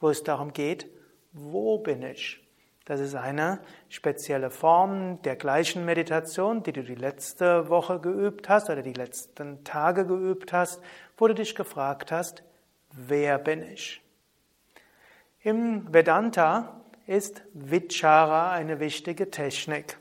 [0.00, 0.90] wo es darum geht,
[1.32, 2.44] wo bin ich?
[2.84, 8.68] Das ist eine spezielle Form der gleichen Meditation, die du die letzte Woche geübt hast
[8.68, 10.82] oder die letzten Tage geübt hast,
[11.16, 12.42] wo du dich gefragt hast,
[12.92, 14.02] wer bin ich?
[15.42, 19.98] Im Vedanta ist Vichara eine wichtige Technik.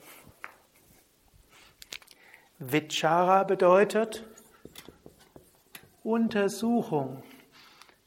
[2.59, 4.25] Vichara bedeutet
[6.03, 7.23] Untersuchung.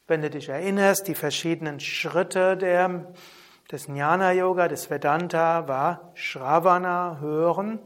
[0.06, 3.12] Wenn du dich erinnerst, die verschiedenen Schritte der
[3.70, 7.80] des Jnana Yoga, des Vedanta war Shravana, hören,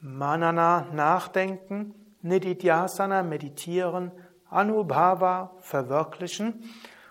[0.00, 4.12] Manana, nachdenken, Nididhyasana, meditieren,
[4.54, 6.70] Anubhava, verwirklichen.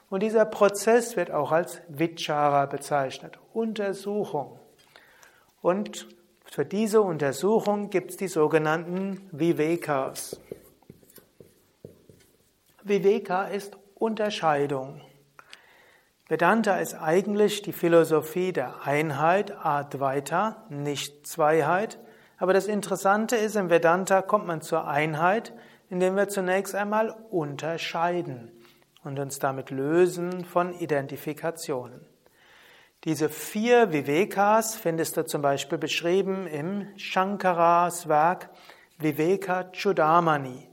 [0.10, 4.60] Und dieser Prozess wird auch als Vichara bezeichnet, Untersuchung.
[5.62, 6.08] Und
[6.46, 10.40] für diese Untersuchung gibt es die sogenannten Vivekas.
[12.84, 15.02] Viveka ist Unterscheidung.
[16.28, 21.98] Vedanta ist eigentlich die Philosophie der Einheit, Advaita, nicht Zweiheit.
[22.38, 25.54] Aber das Interessante ist, im Vedanta kommt man zur Einheit,
[25.94, 28.52] indem wir zunächst einmal unterscheiden
[29.04, 32.04] und uns damit lösen von Identifikationen.
[33.04, 38.50] Diese vier Vivekas findest du zum Beispiel beschrieben im Shankaras Werk
[38.98, 40.68] Viveka Chudamani,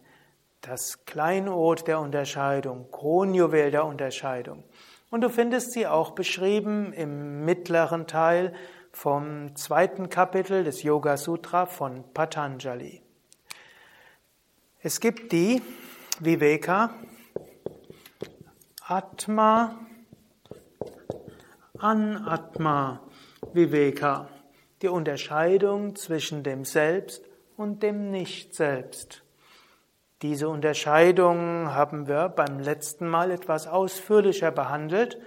[0.63, 4.65] das Kleinod der Unterscheidung, Kronjuwel der Unterscheidung.
[5.11, 8.55] Und du findest sie auch beschrieben im mittleren Teil
[8.91, 13.03] vom zweiten Kapitel des Yoga Sutra von Patanjali.
[14.83, 15.61] Es gibt die
[16.21, 16.95] Viveka,
[18.87, 19.79] Atma,
[21.77, 23.03] Anatma,
[23.53, 24.31] Viveka,
[24.81, 27.23] die Unterscheidung zwischen dem Selbst
[27.59, 29.23] und dem Nicht-Selbst.
[30.23, 35.19] Diese Unterscheidung haben wir beim letzten Mal etwas ausführlicher behandelt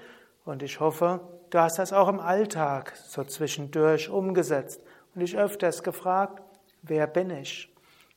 [0.45, 1.19] und ich hoffe,
[1.51, 4.81] du hast das auch im Alltag so zwischendurch umgesetzt
[5.13, 6.41] und dich öfters gefragt,
[6.81, 7.72] wer bin ich?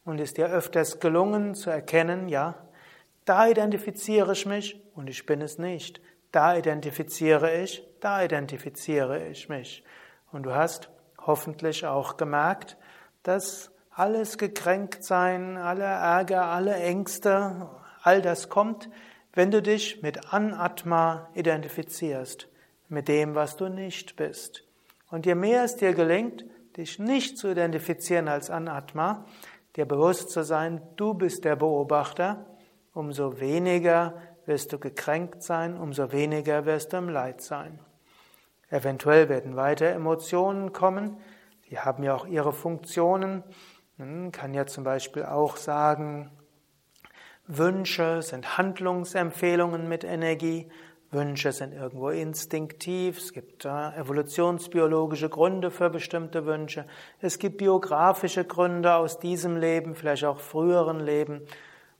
[0.07, 2.55] Und ist dir öfters gelungen zu erkennen, ja,
[3.27, 6.01] da identifiziere ich mich und ich bin es nicht.
[6.33, 9.85] Da identifiziere ich, da identifiziere ich mich.
[10.33, 12.79] Und du hast hoffentlich auch gemerkt,
[13.25, 17.69] dass alles Gekränktsein, alle Ärger, alle Ängste,
[18.03, 18.89] all das kommt,
[19.33, 22.49] wenn du dich mit Anatma identifizierst,
[22.89, 24.65] mit dem, was du nicht bist.
[25.11, 26.45] Und je mehr es dir gelingt,
[26.77, 29.25] dich nicht zu identifizieren als Anatma,
[29.77, 32.47] dir bewusst zu sein, du bist der Beobachter,
[32.93, 34.15] umso weniger
[34.47, 37.79] wirst du gekränkt sein, umso weniger wirst du im Leid sein.
[38.69, 41.19] Eventuell werden weiter Emotionen kommen,
[41.69, 43.43] die haben ja auch ihre Funktionen,
[43.97, 46.31] man kann ja zum Beispiel auch sagen,
[47.47, 50.69] Wünsche sind Handlungsempfehlungen mit Energie.
[51.17, 53.19] Wünsche sind irgendwo instinktiv.
[53.19, 56.87] Es gibt äh, evolutionsbiologische Gründe für bestimmte Wünsche.
[57.21, 61.41] Es gibt biografische Gründe aus diesem Leben, vielleicht auch früheren Leben.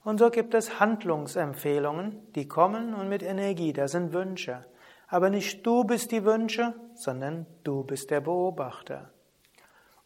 [0.05, 4.63] Und so gibt es Handlungsempfehlungen, die kommen und mit Energie, da sind Wünsche.
[5.09, 9.09] Aber nicht du bist die Wünsche, sondern du bist der Beobachter.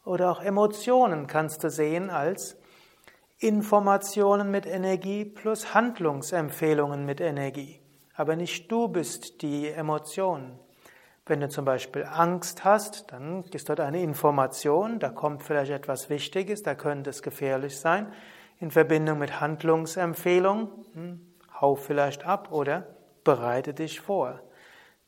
[0.06, 2.58] Oder auch Emotionen kannst du sehen als
[3.38, 7.81] Informationen mit Energie plus Handlungsempfehlungen mit Energie.
[8.16, 10.60] Aber nicht du bist die Emotion.
[11.26, 16.10] Wenn du zum Beispiel Angst hast, dann ist dort eine Information, da kommt vielleicht etwas
[16.10, 18.12] Wichtiges, da könnte es gefährlich sein.
[18.60, 21.22] In Verbindung mit Handlungsempfehlung, hm,
[21.60, 22.88] hau vielleicht ab oder
[23.24, 24.42] bereite dich vor.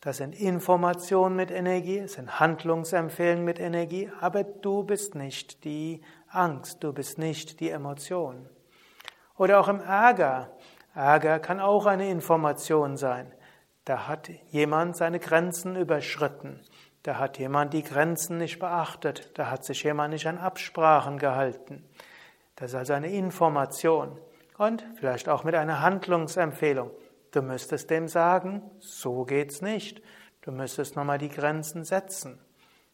[0.01, 6.01] Das sind Informationen mit Energie, es sind Handlungsempfehlungen mit Energie, aber du bist nicht die
[6.27, 8.49] Angst, du bist nicht die Emotion.
[9.37, 10.51] Oder auch im Ärger.
[10.93, 13.31] Ärger kann auch eine Information sein.
[13.85, 16.61] Da hat jemand seine Grenzen überschritten.
[17.01, 19.37] Da hat jemand die Grenzen nicht beachtet.
[19.37, 21.83] Da hat sich jemand nicht an Absprachen gehalten.
[22.55, 24.19] Das ist also eine Information.
[24.57, 26.91] Und vielleicht auch mit einer Handlungsempfehlung.
[27.31, 30.01] Du müsstest dem sagen, so geht's nicht.
[30.41, 32.39] Du müsstest nochmal die Grenzen setzen.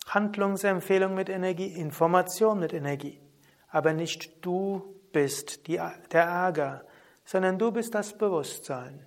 [0.07, 3.19] Handlungsempfehlung mit Energie, Information mit Energie.
[3.67, 5.79] Aber nicht du bist die,
[6.11, 6.83] der Ärger,
[7.29, 9.05] sondern du bist das Bewusstsein.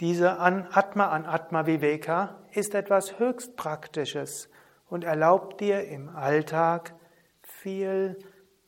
[0.00, 4.48] Diese Atma an Atma Viveka ist etwas höchst Praktisches
[4.88, 6.94] und erlaubt dir im Alltag
[7.42, 8.16] viel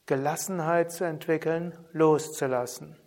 [0.05, 2.99] Gelassenheit zu entwickeln, loszulassen.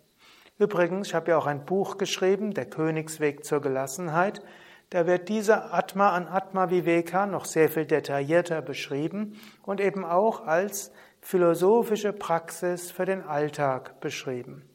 [0.58, 4.42] Übrigens, ich habe ja auch ein Buch geschrieben, Der Königsweg zur Gelassenheit.
[4.90, 10.48] Da wird diese Atma an Atma Viveka noch sehr viel detaillierter beschrieben und eben auch
[10.48, 10.90] als
[11.20, 14.68] philosophische Praxis für den Alltag beschrieben.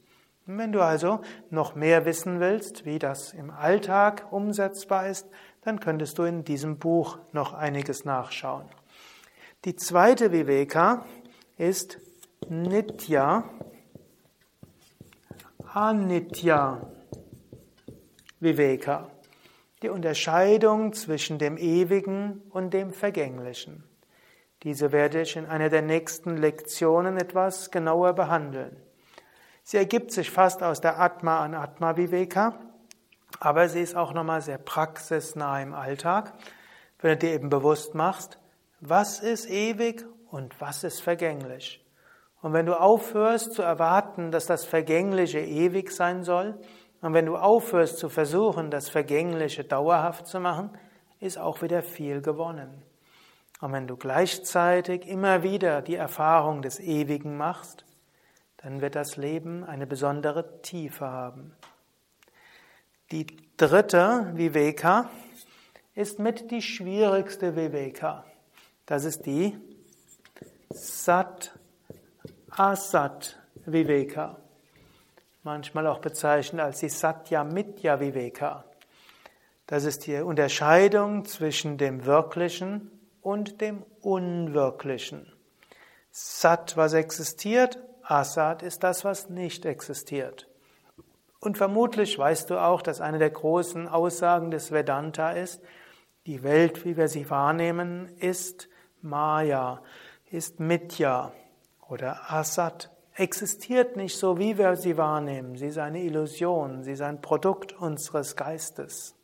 [0.52, 5.28] Wenn du also noch mehr wissen willst, wie das im Alltag umsetzbar ist,
[5.62, 8.66] dann könntest du in diesem Buch noch einiges nachschauen.
[9.66, 11.06] Die zweite Viveka
[11.58, 12.00] ist
[12.50, 13.44] Nitya,
[15.72, 16.82] Anitya
[18.40, 19.12] Viveka.
[19.84, 23.84] Die Unterscheidung zwischen dem Ewigen und dem Vergänglichen.
[24.64, 28.89] Diese werde ich in einer der nächsten Lektionen etwas genauer behandeln.
[29.70, 32.56] Sie ergibt sich fast aus der Atma an Atma Viveka,
[33.40, 36.34] aber sie ist auch nochmal sehr praxisnah im Alltag,
[36.98, 38.40] wenn du dir eben bewusst machst,
[38.80, 41.86] was ist ewig und was ist vergänglich.
[42.42, 46.60] Und wenn du aufhörst zu erwarten, dass das Vergängliche ewig sein soll,
[47.02, 50.72] und wenn du aufhörst zu versuchen, das Vergängliche dauerhaft zu machen,
[51.20, 52.82] ist auch wieder viel gewonnen.
[53.62, 57.86] Und wenn du gleichzeitig immer wieder die Erfahrung des Ewigen machst,
[58.62, 61.56] dann wird das Leben eine besondere Tiefe haben.
[63.12, 63.26] Die
[63.58, 65.10] dritte Viveka
[65.96, 68.26] ist mit die schwierigste Viveka.
[68.86, 69.58] Das ist die
[70.70, 71.58] Sat
[72.52, 74.38] Asat Viveka.
[75.44, 78.66] Manchmal auch bezeichnet als die Satya Mitya Viveka.
[79.68, 82.92] Das ist die Unterscheidung zwischen dem Wirklichen
[83.22, 85.32] und dem Unwirklichen.
[86.12, 87.80] Sat, was existiert,
[88.10, 90.48] Asat ist das, was nicht existiert.
[91.40, 95.62] Und vermutlich weißt du auch, dass eine der großen Aussagen des Vedanta ist,
[96.26, 98.68] die Welt, wie wir sie wahrnehmen, ist
[99.02, 99.82] Maya,
[100.30, 101.32] ist Mitya
[101.88, 105.56] oder Asat, existiert nicht so, wie wir sie wahrnehmen.
[105.56, 109.16] Sie ist eine Illusion, sie ist ein Produkt unseres Geistes.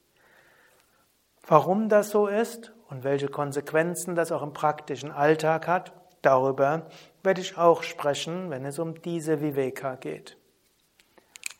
[1.47, 5.93] Warum das so ist und welche Konsequenzen das auch im praktischen Alltag hat,
[6.25, 6.87] darüber
[7.23, 10.37] werde ich auch sprechen, wenn es um diese Viveka geht.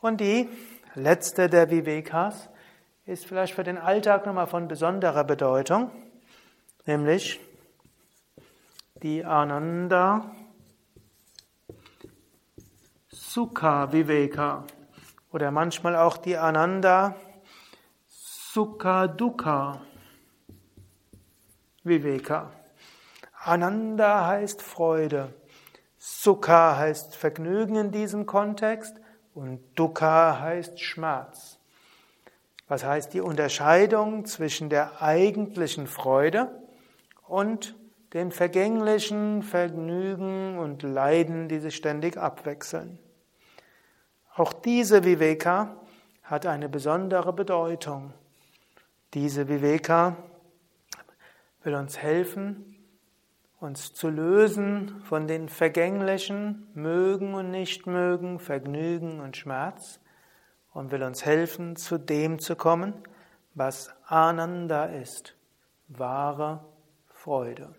[0.02, 0.48] Und die
[0.94, 2.50] letzte der Vivekas
[3.06, 5.92] ist vielleicht für den Alltag nochmal von besonderer Bedeutung,
[6.86, 7.40] nämlich
[9.02, 10.32] die Ananda
[13.10, 14.64] Sukha Viveka
[15.32, 17.16] oder manchmal auch die Ananda
[18.08, 19.82] Sukha Dukkha
[21.84, 22.52] Viveka.
[23.46, 25.32] Ananda heißt Freude.
[26.00, 29.00] Sukha heißt Vergnügen in diesem Kontext
[29.36, 31.60] und Dukkha heißt Schmerz.
[32.68, 36.60] Was heißt die Unterscheidung zwischen der eigentlichen Freude
[37.28, 37.76] und
[38.14, 42.98] den vergänglichen Vergnügen und Leiden, die sich ständig abwechseln.
[44.34, 45.76] Auch diese Viveka
[46.24, 48.12] hat eine besondere Bedeutung.
[49.14, 50.16] Diese Viveka
[51.64, 52.75] will uns helfen,
[53.60, 60.00] uns zu lösen von den vergänglichen Mögen und Nichtmögen, Vergnügen und Schmerz
[60.74, 62.94] und will uns helfen, zu dem zu kommen,
[63.54, 65.36] was Ananda ist,
[65.88, 66.66] wahre
[67.08, 67.74] Freude.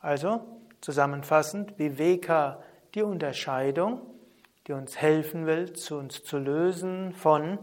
[0.00, 2.62] Also zusammenfassend, Viveka,
[2.94, 4.02] die Unterscheidung,
[4.66, 7.58] die uns helfen will, zu uns zu lösen von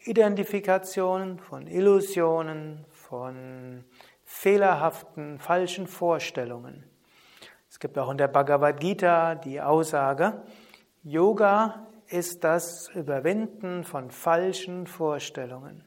[0.00, 3.84] Identifikationen, von Illusionen, von
[4.30, 6.84] fehlerhaften, falschen Vorstellungen.
[7.68, 10.44] Es gibt auch in der Bhagavad Gita die Aussage,
[11.02, 15.84] Yoga ist das Überwinden von falschen Vorstellungen.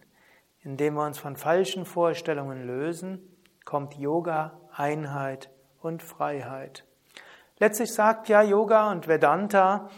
[0.59, 3.21] Indem wir uns von falschen Vorstellungen lösen,
[3.63, 6.85] kommt Yoga, Einheit und Freiheit.
[7.59, 9.89] Letztlich sagt ja Yoga und Vedanta,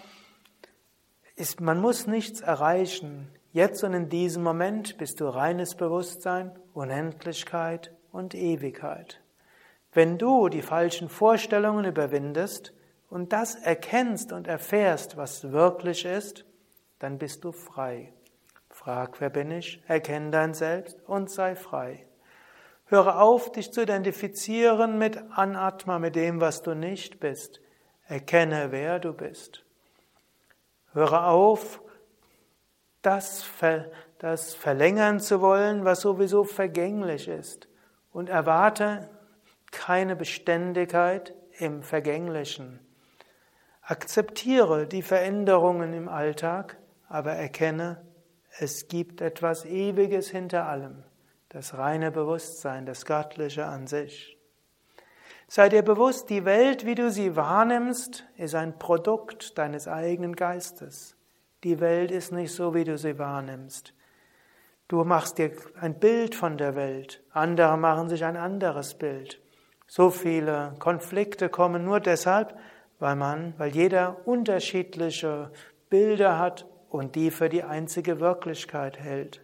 [1.35, 3.31] ist, man muss nichts erreichen.
[3.51, 9.21] Jetzt und in diesem Moment bist du reines Bewusstsein, Unendlichkeit und Ewigkeit.
[9.91, 12.73] Wenn du die falschen Vorstellungen überwindest
[13.09, 16.45] und das erkennst und erfährst, was wirklich ist,
[16.99, 18.13] dann bist du frei.
[18.69, 19.81] Frag, wer bin ich?
[19.87, 22.07] Erkenn dein Selbst und sei frei.
[22.85, 27.59] Höre auf, dich zu identifizieren mit Anatma, mit dem, was du nicht bist.
[28.07, 29.65] Erkenne, wer du bist.
[30.93, 31.81] Höre auf,
[33.01, 33.45] das,
[34.19, 37.67] das verlängern zu wollen, was sowieso vergänglich ist.
[38.15, 39.09] Und erwarte
[39.71, 42.79] keine Beständigkeit im Vergänglichen.
[43.81, 46.77] Akzeptiere die Veränderungen im Alltag,
[47.09, 48.01] aber erkenne,
[48.57, 51.03] es gibt etwas Ewiges hinter allem,
[51.49, 54.37] das reine Bewusstsein, das Göttliche an sich.
[55.49, 61.17] Sei dir bewusst, die Welt, wie du sie wahrnimmst, ist ein Produkt deines eigenen Geistes.
[61.65, 63.93] Die Welt ist nicht so, wie du sie wahrnimmst.
[64.87, 69.41] Du machst dir ein Bild von der Welt, andere machen sich ein anderes Bild.
[69.87, 72.55] So viele Konflikte kommen nur deshalb,
[72.99, 75.51] weil man, weil jeder unterschiedliche
[75.89, 79.41] Bilder hat und die für die einzige Wirklichkeit hält.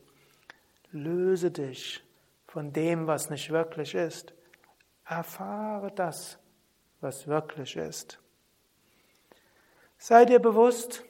[0.91, 2.03] Löse dich
[2.48, 4.33] von dem, was nicht wirklich ist.
[5.05, 6.38] Erfahre das,
[7.00, 8.19] was wirklich ist.
[9.98, 11.03] Sei dir bewusst,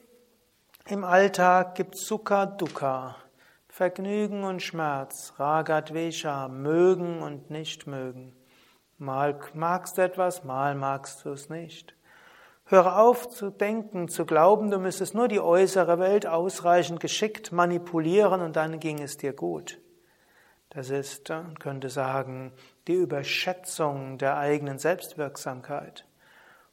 [0.86, 3.16] im Alltag gibt es Sukha Dukkha,
[3.74, 8.36] Vergnügen und Schmerz, Ragat Vesha, mögen und nicht mögen.
[8.98, 11.94] Mal magst du etwas, mal magst du es nicht.
[12.66, 18.42] Höre auf zu denken, zu glauben, du müsstest nur die äußere Welt ausreichend geschickt manipulieren
[18.42, 19.80] und dann ging es dir gut.
[20.68, 22.52] Das ist, man könnte sagen,
[22.88, 26.04] die Überschätzung der eigenen Selbstwirksamkeit.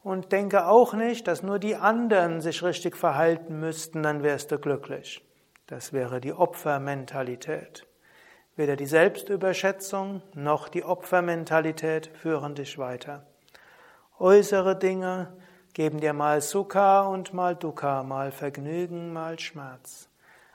[0.03, 4.60] Und denke auch nicht, dass nur die anderen sich richtig verhalten müssten, dann wärst du
[4.60, 5.24] glücklich.
[5.70, 7.86] Das wäre die Opfermentalität.
[8.56, 13.28] Weder die Selbstüberschätzung noch die Opfermentalität führen dich weiter.
[14.18, 15.32] Äußere Dinge
[15.76, 20.10] geben dir mal Sukha und mal Dukkha, mal Vergnügen, mal Schmerz.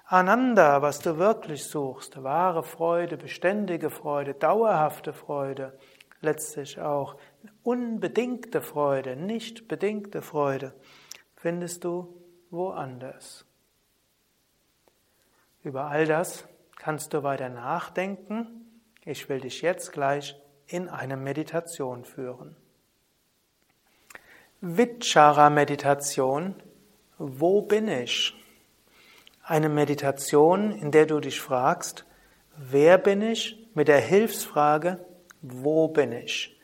[0.06, 5.78] Ananda, was du wirklich suchst, wahre Freude, beständige Freude, dauerhafte Freude,
[6.22, 7.18] letztlich auch
[7.62, 10.74] unbedingte Freude, nicht bedingte Freude,
[11.36, 13.43] findest du woanders.
[15.64, 16.44] Über all das
[16.76, 18.46] kannst du weiter nachdenken.
[19.04, 22.54] Ich will dich jetzt gleich in eine Meditation führen.
[24.60, 26.54] Vichara-Meditation.
[27.16, 28.34] Wo bin ich?
[29.42, 32.04] Eine Meditation, in der du dich fragst,
[32.56, 33.58] wer bin ich?
[33.74, 35.04] Mit der Hilfsfrage,
[35.40, 36.60] wo bin ich?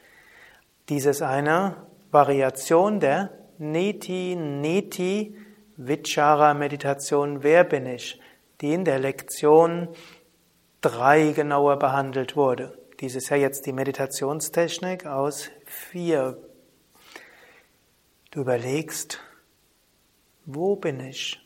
[0.90, 1.76] Dies ist eine
[2.10, 5.36] Variation der Neti Neti
[5.76, 8.20] Vichara Meditation, wer bin ich?
[8.60, 9.88] Die in der Lektion
[10.80, 12.78] drei genauer behandelt wurde.
[13.00, 16.36] Dies ist ja jetzt die Meditationstechnik aus vier.
[18.30, 19.20] Du überlegst,
[20.44, 21.40] wo bin ich?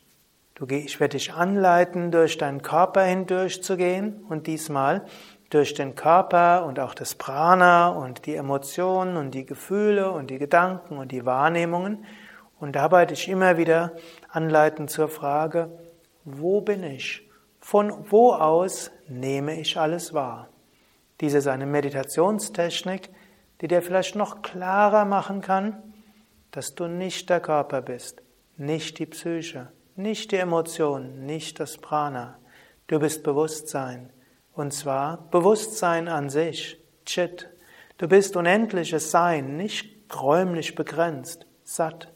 [0.69, 5.05] Ich werde dich anleiten, durch deinen Körper hindurchzugehen und diesmal
[5.51, 10.39] durch den Körper und auch das Prana und die Emotionen und die Gefühle und die
[10.39, 12.05] Gedanken und die Wahrnehmungen
[12.59, 13.93] und dabei dich immer wieder
[14.29, 15.71] anleiten zur Frage,
[16.25, 17.29] wo bin ich?
[17.61, 20.49] Von wo aus nehme ich alles wahr?
[21.21, 23.11] Diese ist eine Meditationstechnik,
[23.61, 25.95] die dir vielleicht noch klarer machen kann,
[26.51, 28.23] dass du nicht der Körper bist,
[28.57, 32.39] nicht die Psyche, nicht die Emotionen, nicht das Prana.
[32.87, 34.11] Du bist Bewusstsein.
[34.53, 37.51] Und zwar Bewusstsein an sich, Chit.
[37.99, 42.13] Du bist unendliches Sein, nicht räumlich begrenzt, satt.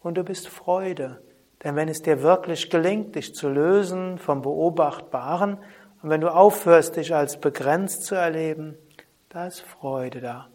[0.00, 1.22] Und du bist Freude.
[1.62, 5.58] Denn wenn es dir wirklich gelingt, dich zu lösen vom Beobachtbaren
[6.02, 8.76] und wenn du aufhörst, dich als begrenzt zu erleben,
[9.28, 10.48] da ist Freude da,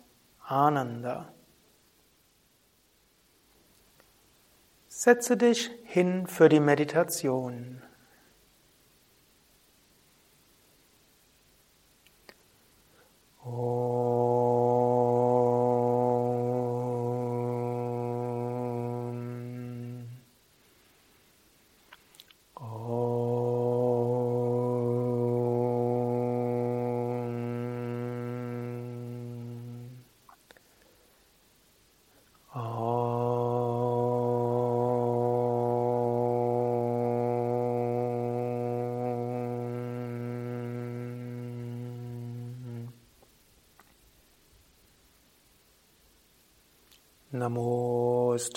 [0.44, 1.34] Ananda.
[4.88, 7.82] Setze dich hin für die Meditation.
[13.46, 14.47] Oh.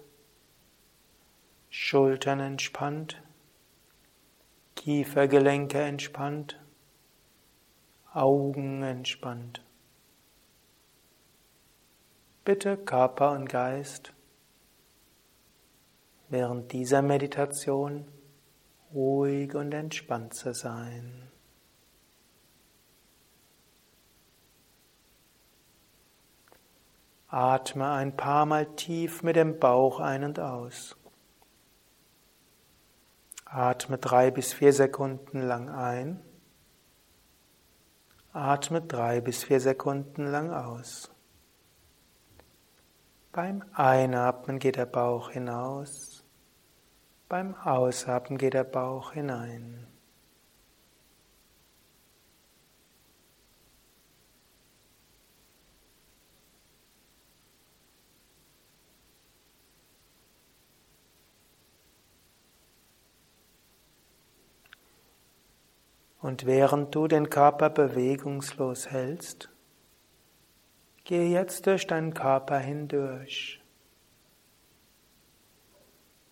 [1.70, 3.20] Schultern entspannt,
[4.76, 6.62] Kiefergelenke entspannt,
[8.12, 9.64] Augen entspannt.
[12.44, 14.12] Bitte Körper und Geist
[16.28, 18.06] während dieser Meditation
[18.94, 21.25] ruhig und entspannt zu sein.
[27.36, 30.96] Atme ein paar Mal tief mit dem Bauch ein und aus.
[33.44, 36.22] Atme drei bis vier Sekunden lang ein.
[38.32, 41.10] Atme drei bis vier Sekunden lang aus.
[43.32, 46.24] Beim Einatmen geht der Bauch hinaus.
[47.28, 49.86] Beim Ausatmen geht der Bauch hinein.
[66.26, 69.48] Und während du den Körper bewegungslos hältst,
[71.04, 73.62] gehe jetzt durch deinen Körper hindurch.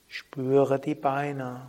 [0.09, 1.69] Spüre die Beine.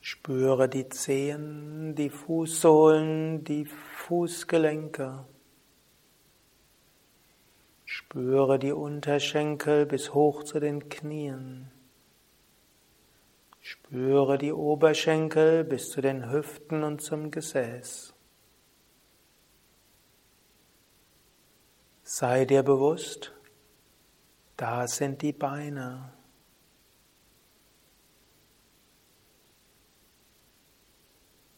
[0.00, 5.24] Spüre die Zehen, die Fußsohlen, die Fußgelenke.
[7.84, 11.72] Spüre die Unterschenkel bis hoch zu den Knien.
[13.64, 18.12] Spüre die Oberschenkel bis zu den Hüften und zum Gesäß.
[22.02, 23.32] Sei dir bewusst,
[24.56, 26.12] da sind die Beine.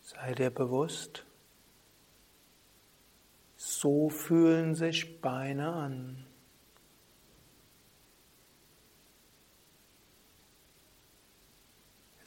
[0.01, 1.25] Sei dir bewusst,
[3.57, 6.24] so fühlen sich Beine an.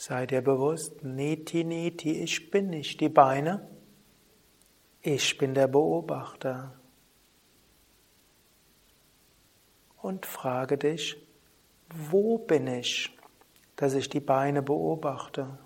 [0.08, 3.68] Sei dir bewusst, Neti Neti, ich bin nicht die Beine,
[5.02, 6.80] ich bin der Beobachter.
[10.02, 11.18] Und frage dich,
[11.94, 13.20] wo bin ich,
[13.76, 15.60] dass ich die Beine beobachte?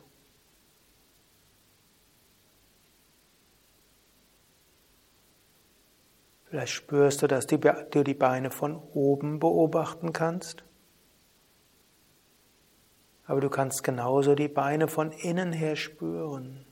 [6.46, 10.64] Vielleicht spürst du, dass du die Beine von oben beobachten kannst.
[13.32, 16.66] Aber du kannst genauso die Beine von innen her spüren.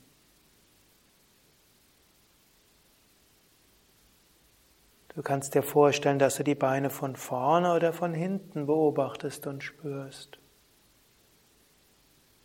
[5.15, 9.63] Du kannst dir vorstellen, dass du die Beine von vorne oder von hinten beobachtest und
[9.63, 10.37] spürst.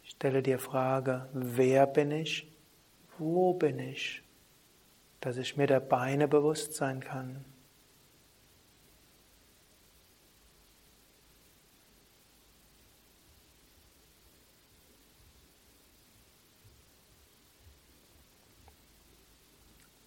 [0.05, 2.57] Ich stelle dir Frage, wer bin ich?
[3.19, 4.23] Wo bin ich?
[5.19, 7.45] Dass ich mir der Beine bewusst sein kann.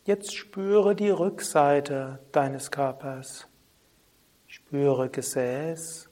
[0.08, 3.46] Jetzt spüre die Rückseite deines Körpers.
[4.46, 6.10] Spüre Gesäß,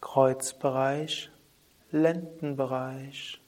[0.00, 1.30] Kreuzbereich,
[1.90, 3.44] Lendenbereich.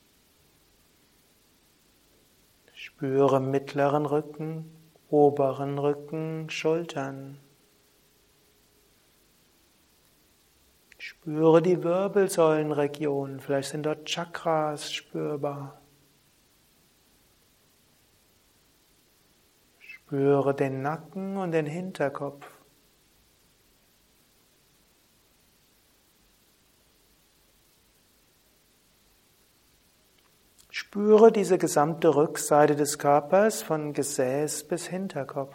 [2.74, 4.70] Spüre mittleren Rücken,
[5.08, 7.38] oberen Rücken, Schultern.
[10.98, 15.77] Spüre die Wirbelsäulenregion, vielleicht sind dort Chakras spürbar.
[20.08, 22.46] Spüre den Nacken und den Hinterkopf.
[30.70, 35.54] Spüre diese gesamte Rückseite des Körpers von Gesäß bis Hinterkopf.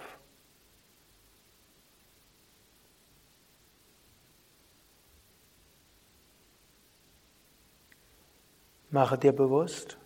[8.91, 9.97] Mache dir bewusst,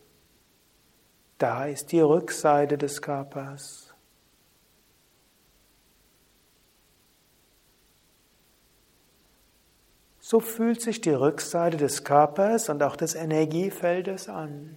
[1.37, 3.86] da ist die Rückseite des Körpers.
[10.29, 14.75] So fühlt sich die Rückseite des Körpers und auch des Energiefeldes an.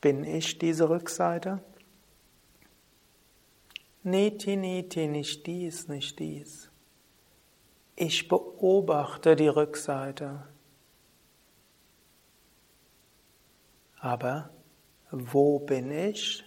[0.00, 1.62] Bin ich diese Rückseite?
[4.02, 6.70] Neti, neti, nicht dies, nicht dies.
[7.96, 10.48] Ich beobachte die Rückseite.
[13.98, 14.48] Aber
[15.10, 16.46] wo bin ich?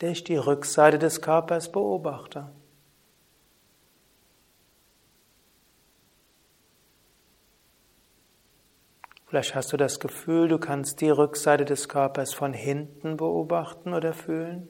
[0.00, 2.50] Der ich die Rückseite des Körpers beobachte.
[9.26, 14.12] Vielleicht hast du das Gefühl, du kannst die Rückseite des Körpers von hinten beobachten oder
[14.12, 14.68] fühlen.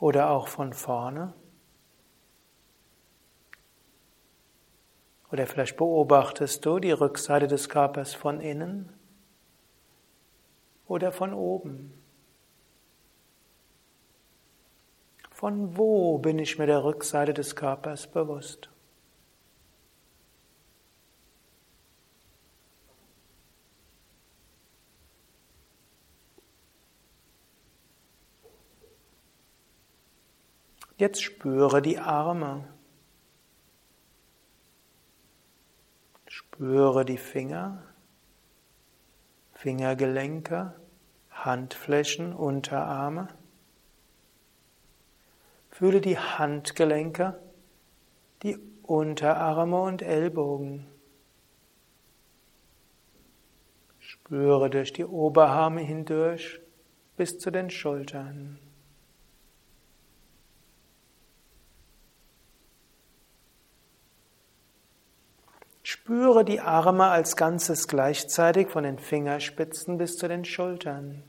[0.00, 1.34] Oder auch von vorne.
[5.30, 8.92] Oder vielleicht beobachtest du die Rückseite des Körpers von innen
[10.86, 11.97] oder von oben.
[15.38, 18.70] Von wo bin ich mir der Rückseite des Körpers bewusst?
[30.96, 32.64] Jetzt spüre die Arme.
[36.26, 37.84] Spüre die Finger,
[39.52, 40.74] Fingergelenke,
[41.30, 43.37] Handflächen, Unterarme.
[45.78, 47.38] Fühle die Handgelenke,
[48.42, 50.88] die Unterarme und Ellbogen.
[54.00, 56.60] Spüre durch die Oberarme hindurch
[57.16, 58.58] bis zu den Schultern.
[65.84, 71.22] Spüre die Arme als Ganzes gleichzeitig von den Fingerspitzen bis zu den Schultern.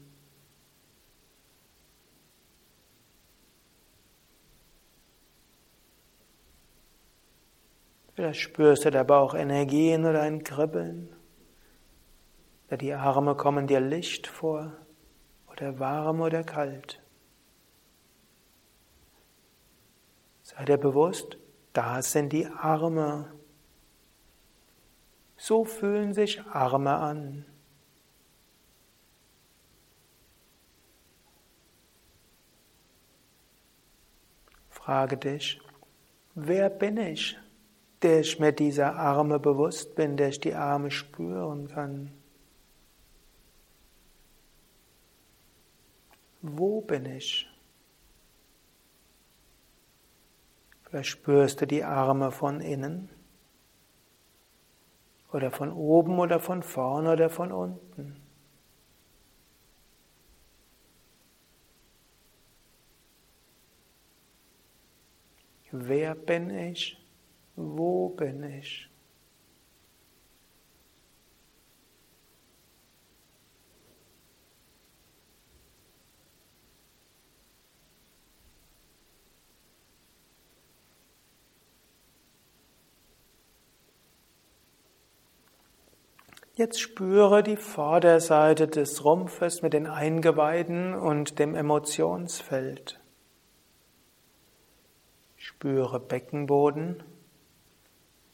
[8.20, 11.08] Vielleicht spürst du dabei auch Energien oder ein Kribbeln.
[12.68, 14.74] Oder die Arme kommen dir Licht vor
[15.50, 17.02] oder warm oder kalt.
[20.44, 21.38] Sei dir bewusst,
[21.72, 23.34] da sind die Arme.
[25.38, 27.46] So fühlen sich Arme an.
[34.70, 35.62] Frage dich,
[36.36, 37.40] wer bin ich?
[38.02, 42.12] Der ich mir dieser Arme bewusst bin, der ich die Arme spüren kann.
[46.42, 47.48] Wo bin ich?
[50.84, 53.10] Vielleicht spürst du die Arme von innen
[55.32, 58.16] oder von oben oder von vorne oder von unten.
[65.72, 66.99] Wer bin ich?
[67.62, 68.90] Wo bin ich?
[86.56, 93.02] Jetzt spüre die Vorderseite des Rumpfes mit den Eingeweiden und dem Emotionsfeld.
[95.36, 97.04] Spüre Beckenboden.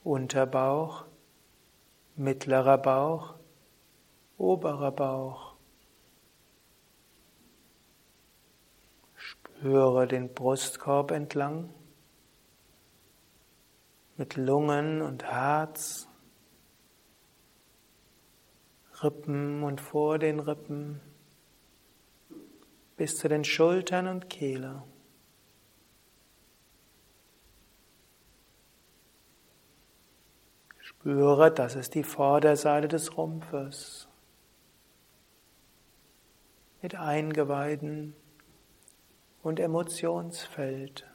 [0.06, 1.06] Unterbauch,
[2.15, 3.34] mittlerer Bauch,
[4.38, 5.56] oberer Bauch.
[9.15, 11.74] Spüre den Brustkorb entlang
[14.15, 16.08] mit Lungen und Herz,
[19.02, 21.02] Rippen und vor den Rippen
[22.96, 24.84] bis zu den Schultern und Kehle.
[31.06, 34.08] Spüre, das ist die Vorderseite des Rumpfes.
[36.82, 38.15] Mit Eingeweiden
[39.44, 41.06] und Emotionsfeld.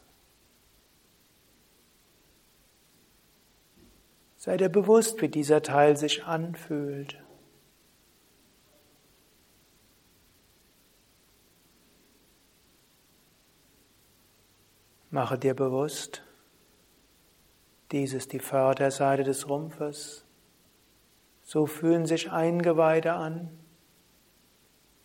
[4.37, 7.21] Sei dir bewusst, wie dieser Teil sich anfühlt.
[15.11, 16.23] Mache dir bewusst,
[17.93, 20.25] dies ist die Vorderseite des Rumpfes.
[21.43, 23.51] So fühlen sich Eingeweide an.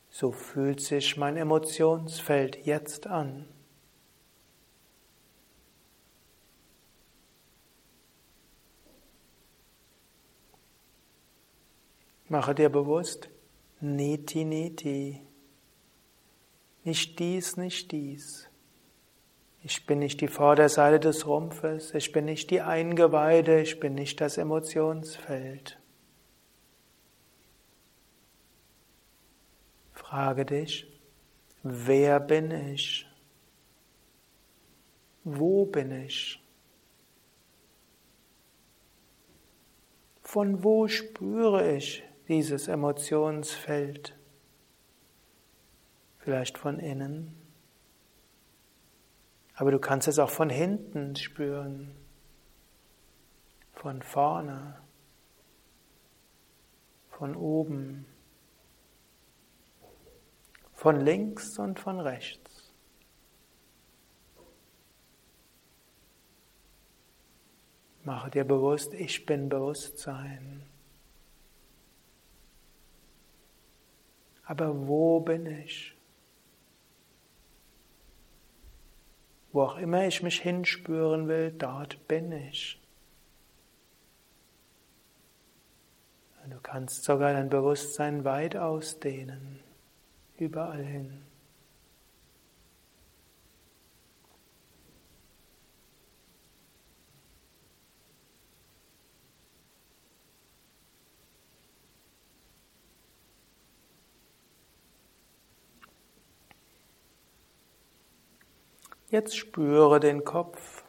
[0.10, 3.48] So fühlt sich mein Emotionsfeld jetzt an.
[12.28, 13.30] Mache dir bewusst,
[13.82, 15.22] Neti, Neti.
[16.84, 18.45] Nicht dies, nicht dies.
[19.68, 24.22] Ich bin nicht die Vorderseite des Rumpfes, ich bin nicht die Eingeweide, ich bin nicht
[24.22, 25.80] das Emotionsfeld.
[29.92, 30.86] Frage dich,
[31.64, 33.08] wer bin ich?
[35.24, 36.40] Wo bin ich?
[40.22, 44.16] Von wo spüre ich dieses Emotionsfeld?
[46.20, 47.45] Vielleicht von innen?
[49.56, 51.96] Aber du kannst es auch von hinten spüren,
[53.74, 54.86] von vorne.
[57.16, 58.06] von oben,
[60.74, 62.74] von links und von rechts.
[68.04, 70.64] Mache dir bewusst, ich bin Bewusstsein.
[74.44, 75.95] Aber wo bin ich?
[79.56, 82.78] Wo auch immer ich mich hinspüren will, dort bin ich.
[86.50, 89.62] Du kannst sogar dein Bewusstsein weit ausdehnen,
[90.38, 91.25] überall hin.
[109.12, 110.84] Jetzt spüre den Kopf,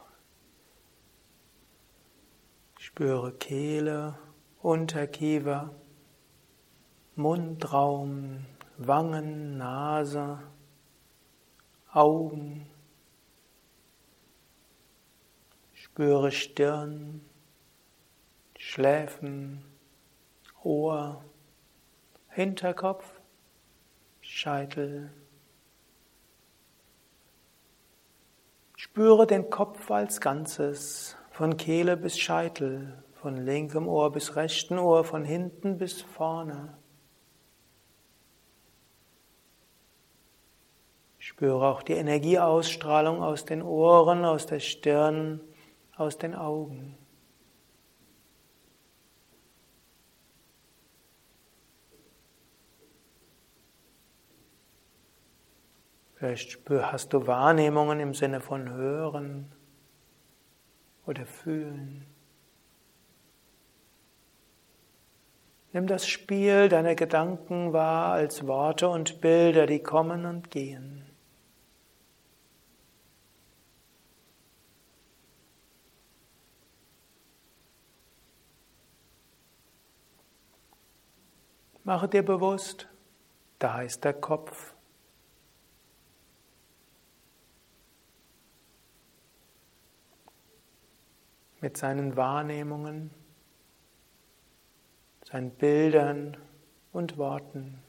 [2.79, 4.17] spüre Kehle,
[4.59, 5.69] Unterkiefer,
[7.15, 8.45] Mundraum,
[8.77, 10.39] Wangen, Nase,
[11.93, 12.67] Augen.
[15.73, 17.21] Spüre Stirn,
[18.57, 19.63] Schläfen,
[20.63, 21.23] Ohr,
[22.29, 23.19] Hinterkopf,
[24.21, 25.11] Scheitel.
[28.97, 35.03] Spüre den Kopf als Ganzes, von Kehle bis Scheitel, von linkem Ohr bis rechten Ohr,
[35.03, 36.75] von hinten bis vorne.
[41.19, 45.41] Spüre auch die Energieausstrahlung aus den Ohren, aus der Stirn,
[45.95, 46.97] aus den Augen.
[56.27, 59.49] Vielleicht hast du Wahrnehmungen im Sinne von hören
[61.05, 62.05] oder fühlen.
[65.71, 71.05] Nimm das Spiel deiner Gedanken wahr als Worte und Bilder, die kommen und gehen.
[81.85, 82.89] Mache dir bewusst,
[83.59, 84.76] da ist der Kopf.
[91.61, 93.11] Mit seinen Wahrnehmungen
[95.31, 96.37] seinen Bildern
[96.93, 97.79] und Worten.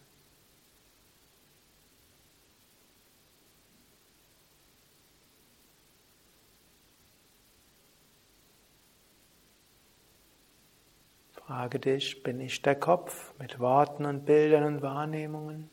[11.30, 15.70] Frage dich, bin ich der Kopf mit Worten und Bildern und Wahrnehmungen?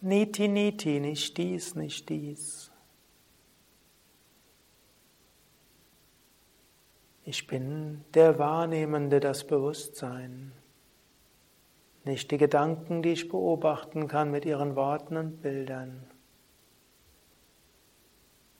[0.00, 2.70] Niti, niti, nicht dies, nicht dies.
[7.28, 10.52] Ich bin der Wahrnehmende, das Bewusstsein.
[12.04, 16.08] Nicht die Gedanken, die ich beobachten kann mit ihren Worten und Bildern.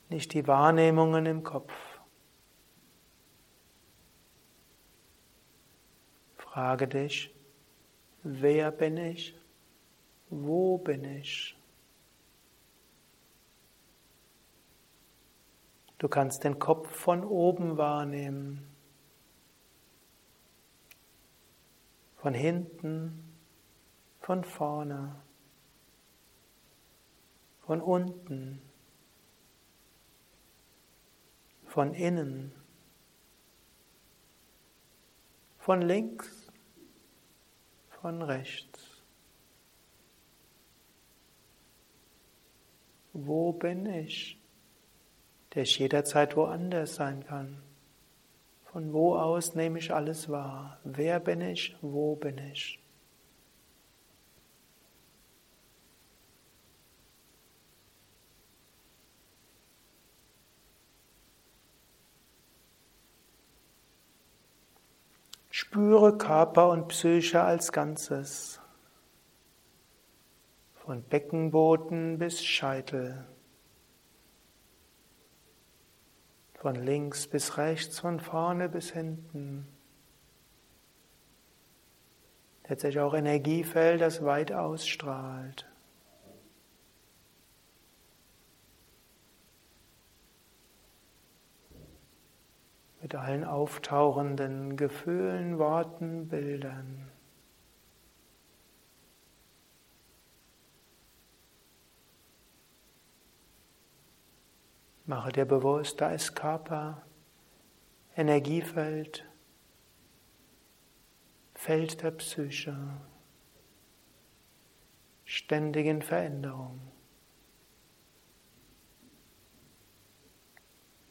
[0.09, 1.73] Nicht die Wahrnehmungen im Kopf.
[6.37, 7.33] Frage dich,
[8.25, 9.39] wer bin ich?
[10.29, 11.57] Wo bin ich?
[15.99, 18.69] Du kannst den Kopf von oben wahrnehmen,
[22.17, 23.33] von hinten,
[24.21, 25.23] von vorne,
[27.61, 28.61] von unten,
[31.65, 32.53] von innen,
[35.59, 36.53] von links,
[37.89, 39.03] von rechts.
[43.15, 44.39] Wo bin ich?
[45.57, 47.63] Der ich jederzeit woanders sein kann.
[48.67, 50.79] Von wo aus nehme ich alles wahr?
[50.85, 51.75] Wer bin ich?
[51.81, 52.79] Wo bin ich?
[65.51, 68.61] Spüre Körper und Psyche als Ganzes,
[70.75, 73.27] von Beckenboden bis Scheitel.
[76.59, 79.67] Von links bis rechts, von vorne bis hinten.
[82.69, 85.67] Letztlich auch Energiefeld, das weit ausstrahlt.
[93.01, 97.06] Mit allen auftauchenden Gefühlen, Worten, Bildern.
[105.07, 107.07] Mache dir bewusst, da ist Körper,
[108.17, 109.25] Energiefeld,
[111.55, 112.77] Feld der Psyche,
[115.25, 116.81] ständig in Veränderung.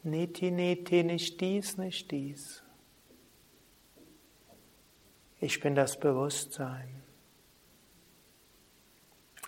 [0.02, 2.62] Neti, neti, nicht dies, nicht dies.
[5.40, 7.02] Ich bin das Bewusstsein.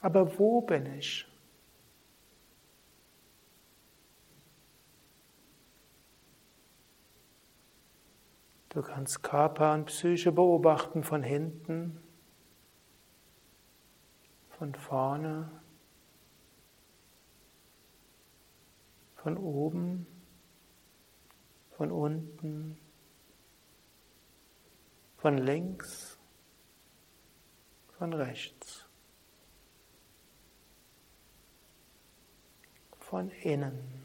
[0.01, 1.28] Aber wo bin ich?
[8.79, 12.01] Du kannst Körper und Psyche beobachten von hinten,
[14.51, 15.51] von vorne,
[19.17, 20.07] von oben,
[21.77, 22.79] von unten,
[25.17, 26.17] von links,
[27.99, 28.87] von rechts,
[33.01, 33.98] von innen.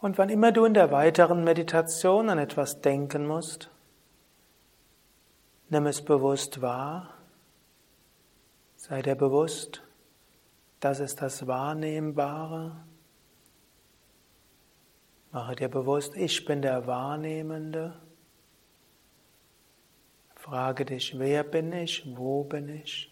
[0.00, 3.70] Und wann immer du in der weiteren Meditation an etwas denken musst,
[5.68, 7.14] nimm es bewusst wahr,
[8.76, 9.82] sei dir bewusst,
[10.80, 12.76] das ist das Wahrnehmbare.
[15.32, 18.00] Mache dir bewusst, ich bin der Wahrnehmende.
[20.34, 23.09] Frage dich, wer bin ich, wo bin ich?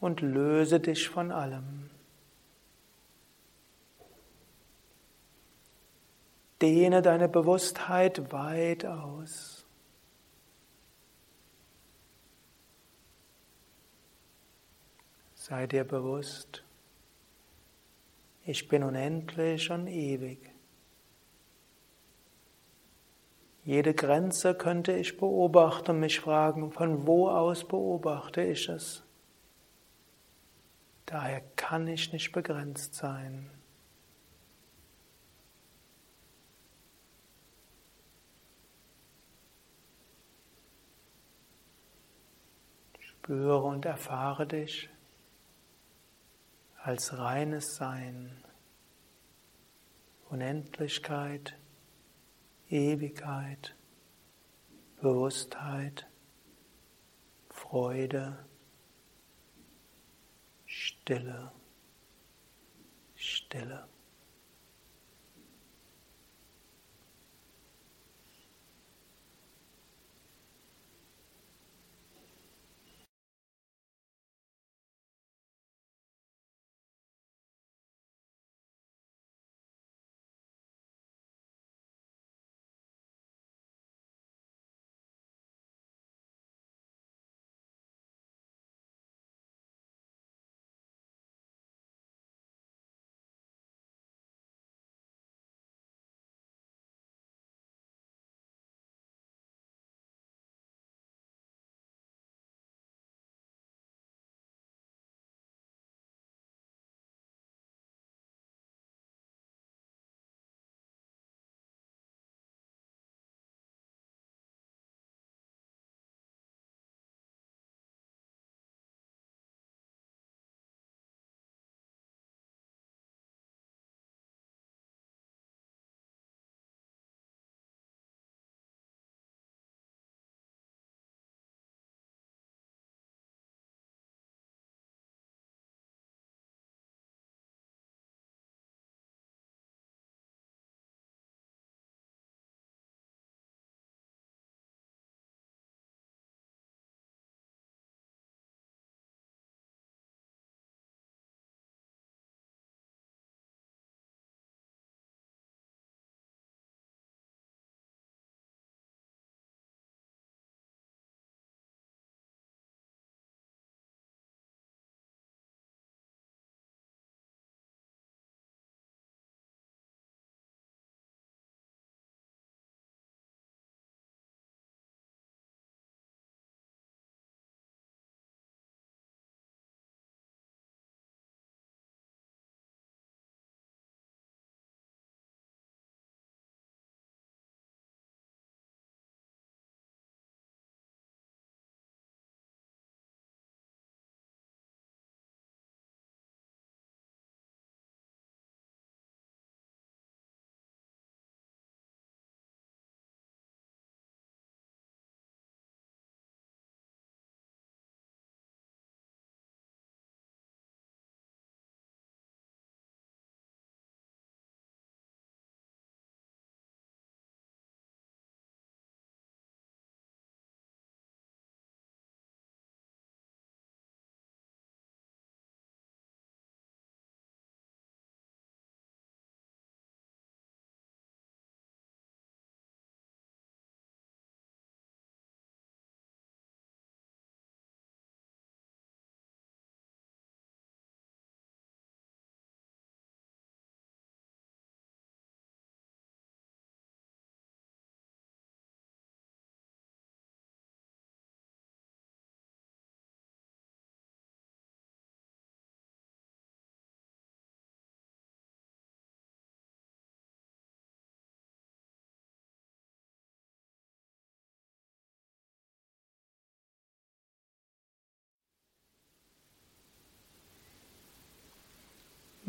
[0.00, 1.90] Und löse dich von allem.
[6.60, 9.64] Dehne deine Bewusstheit weit aus.
[15.34, 16.62] Sei dir bewusst,
[18.44, 20.38] ich bin unendlich und ewig.
[23.64, 29.02] Jede Grenze könnte ich beobachten und mich fragen, von wo aus beobachte ich es?
[31.10, 33.50] Daher kann ich nicht begrenzt sein.
[43.00, 44.88] Spüre und erfahre dich
[46.76, 48.44] als reines Sein,
[50.28, 51.58] Unendlichkeit,
[52.68, 53.74] Ewigkeit,
[55.00, 56.06] Bewusstheit,
[57.48, 58.46] Freude.
[60.90, 61.50] Stille,
[63.16, 63.89] Stille.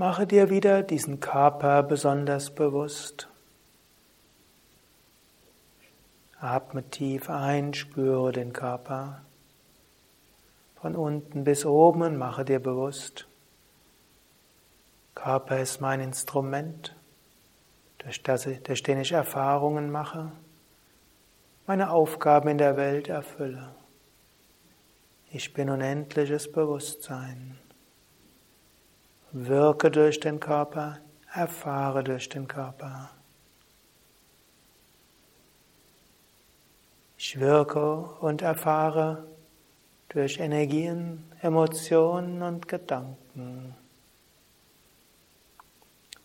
[0.01, 3.29] Mache dir wieder diesen Körper besonders bewusst.
[6.39, 9.21] Atme tief ein, spüre den Körper.
[10.81, 13.27] Von unten bis oben und mache dir bewusst,
[15.13, 16.95] Körper ist mein Instrument,
[17.99, 20.31] durch, das, durch den ich Erfahrungen mache,
[21.67, 23.75] meine Aufgaben in der Welt erfülle.
[25.29, 27.60] Ich bin unendliches Bewusstsein.
[29.33, 30.99] Wirke durch den Körper,
[31.33, 33.09] erfahre durch den Körper.
[37.17, 39.25] Ich wirke und erfahre
[40.09, 43.73] durch Energien, Emotionen und Gedanken.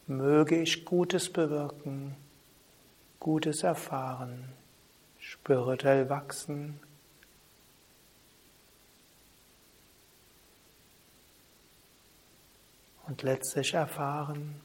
[0.08, 2.16] Möge ich Gutes bewirken,
[3.20, 4.52] Gutes erfahren,
[5.20, 6.80] spirituell wachsen.
[13.06, 14.60] Und letztlich erfahren,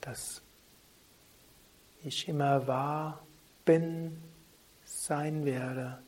[0.00, 0.42] dass
[2.02, 3.22] ich immer wahr
[3.64, 4.20] bin,
[4.84, 6.02] sein werde.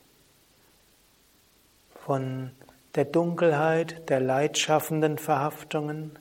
[1.90, 2.52] von
[2.96, 6.18] der Dunkelheit der leidschaffenden Verhaftungen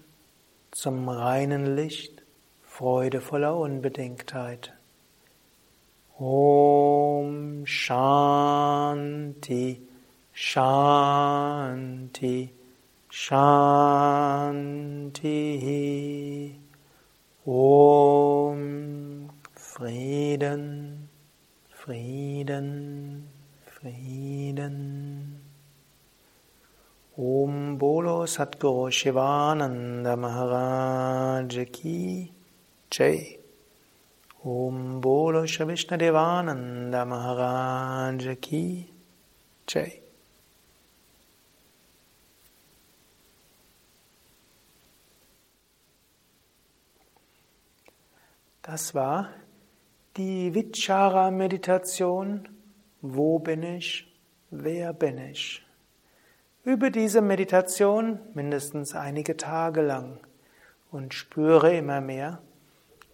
[0.72, 2.24] zum reinen Licht
[2.64, 4.72] freudevoller Unbedingtheit.
[6.18, 9.06] Om Shanti
[10.32, 11.36] Shanti
[13.16, 13.40] Shanti
[17.46, 21.08] Om Frieden,
[21.70, 23.26] Frieden,
[23.64, 25.40] Frieden.
[27.16, 32.30] Om Bolo Satguru Shivananda Maharaj Ki
[32.90, 33.38] Jai.
[34.44, 38.90] Om Bolo Shavishna Devananda Maharaj Ki
[39.66, 40.05] Jai.
[48.66, 49.30] Das war
[50.16, 52.48] die Vichara-Meditation.
[53.00, 54.12] Wo bin ich?
[54.50, 55.64] Wer bin ich?
[56.64, 60.18] Übe diese Meditation mindestens einige Tage lang
[60.90, 62.42] und spüre immer mehr,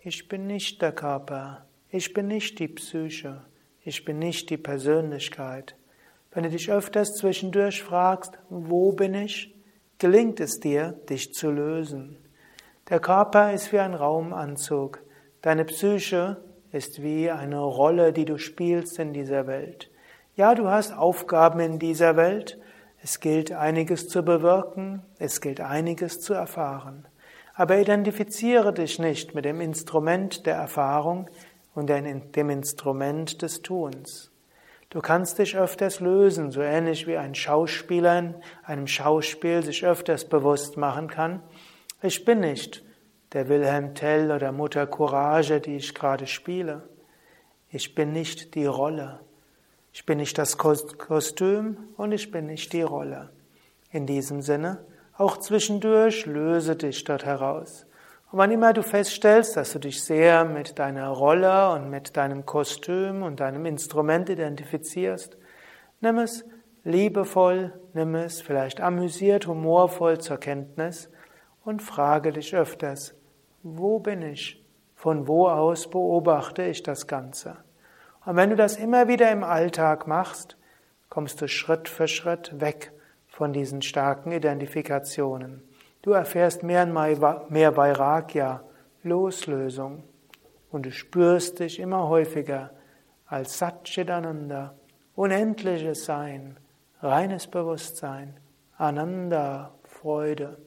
[0.01, 3.45] ich bin nicht der Körper, ich bin nicht die Psyche,
[3.83, 5.77] ich bin nicht die Persönlichkeit.
[6.31, 9.55] Wenn du dich öfters zwischendurch fragst, wo bin ich,
[9.99, 12.17] gelingt es dir, dich zu lösen.
[12.89, 15.03] Der Körper ist wie ein Raumanzug.
[15.43, 16.37] Deine Psyche
[16.71, 19.91] ist wie eine Rolle, die du spielst in dieser Welt.
[20.37, 22.61] Ja, du hast Aufgaben in dieser Welt.
[23.03, 25.03] Es gilt einiges zu bewirken.
[25.19, 27.09] Es gilt einiges zu erfahren.
[27.55, 31.29] Aber identifiziere dich nicht mit dem Instrument der Erfahrung
[31.75, 34.31] und dem Instrument des Tuns.
[34.91, 40.25] Du kannst dich öfters lösen, so ähnlich wie ein Schauspieler in einem Schauspiel sich öfters
[40.25, 41.43] bewusst machen kann.
[42.01, 42.85] Ich bin nicht
[43.33, 46.89] der Wilhelm Tell oder Mutter Courage, die ich gerade spiele.
[47.71, 49.21] Ich bin nicht die Rolle.
[49.93, 53.31] Ich bin nicht das Kostüm und ich bin nicht die Rolle.
[53.91, 54.85] In diesem Sinne,
[55.17, 57.87] auch zwischendurch löse dich dort heraus.
[58.31, 62.47] Und wann immer du feststellst, dass du dich sehr mit deiner Rolle und mit deinem
[62.47, 65.37] Kostüm und deinem Instrument identifizierst,
[66.01, 66.45] nimm es
[66.85, 71.11] liebevoll, nimm es vielleicht amüsiert, humorvoll zur Kenntnis
[71.65, 73.15] und frage dich öfters,
[73.63, 74.63] wo bin ich?
[74.95, 77.57] Von wo aus beobachte ich das Ganze?
[78.25, 80.57] Und wenn du das immer wieder im Alltag machst,
[81.09, 82.93] kommst du Schritt für Schritt weg
[83.27, 85.63] von diesen starken Identifikationen.
[86.03, 88.63] Du erfährst mehr und mehr Vairagya,
[89.03, 90.05] Loslösung.
[90.71, 92.71] Und du spürst dich immer häufiger
[93.27, 94.75] als Satchitananda,
[95.15, 96.57] unendliches Sein,
[97.01, 98.39] reines Bewusstsein,
[98.77, 100.59] Ananda, Freude.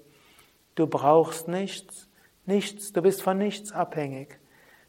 [0.75, 2.09] Du brauchst nichts,
[2.47, 4.39] nichts, du bist von nichts abhängig.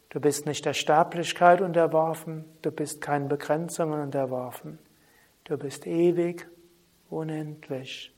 [0.09, 4.79] Du bist nicht der Sterblichkeit unterworfen, du bist keinen Begrenzungen unterworfen.
[5.43, 6.47] Du bist ewig,
[7.09, 8.13] unendlich,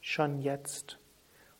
[0.00, 0.98] schon jetzt.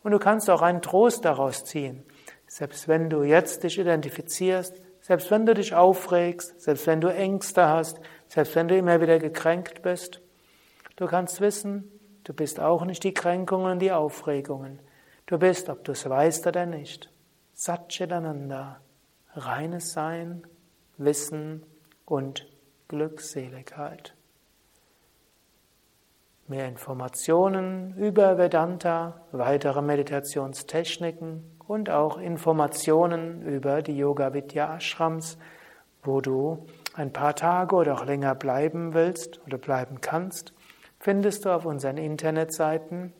[0.02, 2.04] Und du kannst auch einen Trost daraus ziehen.
[2.46, 7.68] Selbst wenn du jetzt dich identifizierst, selbst wenn du dich aufregst, selbst wenn du Ängste
[7.68, 10.20] hast, selbst wenn du immer wieder gekränkt bist,
[10.96, 11.90] du kannst wissen,
[12.24, 14.80] du bist auch nicht die Kränkungen und die Aufregungen.
[15.26, 17.11] Du bist, ob du es weißt oder nicht,
[17.64, 18.80] Satchitananda,
[19.36, 20.42] reines Sein,
[20.96, 21.62] Wissen
[22.04, 22.48] und
[22.88, 24.16] Glückseligkeit.
[26.48, 35.38] Mehr Informationen über Vedanta, weitere Meditationstechniken und auch Informationen über die Yoga Vidya Ashrams,
[36.02, 40.52] wo du ein paar Tage oder auch länger bleiben willst oder bleiben kannst,
[40.98, 43.12] findest du auf unseren Internetseiten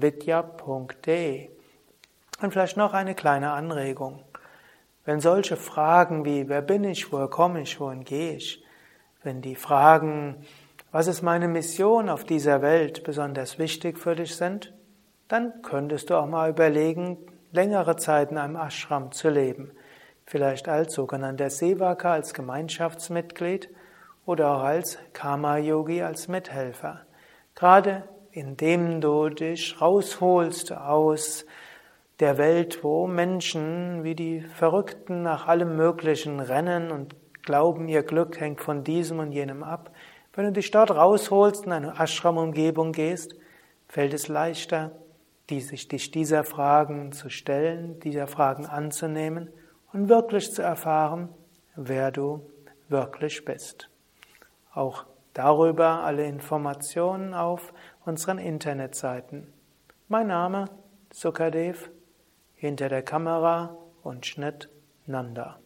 [0.00, 1.48] www.yoga-vidya.de.
[2.42, 4.22] Und vielleicht noch eine kleine Anregung.
[5.04, 8.64] Wenn solche Fragen wie wer bin ich, woher komme ich, wohin gehe ich,
[9.22, 10.46] wenn die Fragen,
[10.92, 14.72] was ist meine Mission auf dieser Welt, besonders wichtig für dich sind,
[15.28, 17.18] dann könntest du auch mal überlegen,
[17.52, 19.72] längere Zeit in einem Ashram zu leben.
[20.26, 23.68] Vielleicht als sogenannter Sevaka, als Gemeinschaftsmitglied
[24.26, 27.00] oder auch als Karma-Yogi, als Mithelfer.
[27.54, 31.46] Gerade indem du dich rausholst aus
[32.20, 38.38] der Welt, wo Menschen wie die Verrückten nach allem Möglichen rennen und glauben, ihr Glück
[38.38, 39.90] hängt von diesem und jenem ab.
[40.34, 43.34] Wenn du dich dort rausholst, in eine Ashram-Umgebung gehst,
[43.88, 44.92] fällt es leichter,
[45.48, 49.50] die, sich dich dieser Fragen zu stellen, dieser Fragen anzunehmen
[49.92, 51.30] und wirklich zu erfahren,
[51.74, 52.42] wer du
[52.88, 53.90] wirklich bist.
[54.72, 57.72] Auch darüber alle Informationen auf
[58.04, 59.52] unseren Internetseiten.
[60.08, 60.66] Mein Name
[61.12, 61.90] Sukadev,
[62.54, 64.68] hinter der Kamera und Schnitt
[65.06, 65.58] Nanda.